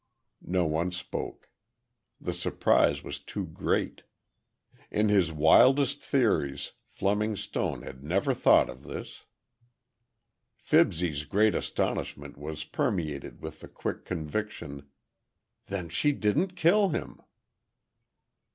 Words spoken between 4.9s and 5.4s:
his